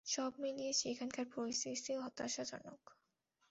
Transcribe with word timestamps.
সব 0.05 0.31
মিলিয়ে 0.39 0.73
সেখানকার 0.73 1.25
পরিস্থিতি 1.35 1.91
হতাশাজনক। 1.95 2.81